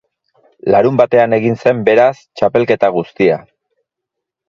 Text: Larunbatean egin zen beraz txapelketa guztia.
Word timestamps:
Larunbatean 0.75 1.37
egin 1.37 1.59
zen 1.65 1.85
beraz 1.91 2.09
txapelketa 2.25 2.93
guztia. 3.01 3.41